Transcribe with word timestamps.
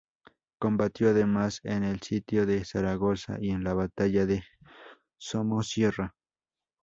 Combatió, 0.59 1.09
además, 1.09 1.59
en 1.61 1.83
el 1.83 2.01
sitio 2.01 2.47
de 2.47 2.65
Zaragoza 2.65 3.37
y 3.39 3.51
en 3.51 3.63
la 3.63 3.75
batalla 3.75 4.25
de 4.25 4.43
Somosierra. 5.19 6.15